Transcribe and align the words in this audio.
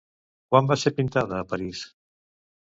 Quan 0.53 0.69
va 0.71 0.77
ser 0.85 0.93
pintada 1.01 1.39
a 1.41 1.45
París? 1.53 1.85